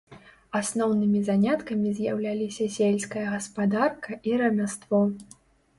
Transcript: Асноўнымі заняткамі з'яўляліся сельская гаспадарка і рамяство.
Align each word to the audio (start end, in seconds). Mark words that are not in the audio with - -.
Асноўнымі 0.59 1.21
заняткамі 1.27 1.91
з'яўляліся 1.99 2.71
сельская 2.77 3.27
гаспадарка 3.35 4.21
і 4.33 4.37
рамяство. 4.43 5.07